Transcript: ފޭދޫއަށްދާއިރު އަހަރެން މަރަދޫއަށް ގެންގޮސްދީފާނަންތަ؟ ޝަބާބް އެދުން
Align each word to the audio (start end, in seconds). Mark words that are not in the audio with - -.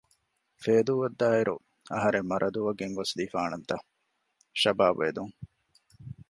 ފޭދޫއަށްދާއިރު 0.61 1.55
އަހަރެން 1.93 2.27
މަރަދޫއަށް 2.31 2.79
ގެންގޮސްދީފާނަންތަ؟ 2.79 3.75
ޝަބާބް 4.61 4.99
އެދުން 5.01 5.33